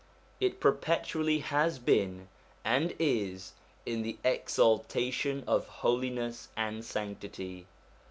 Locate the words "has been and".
1.41-2.95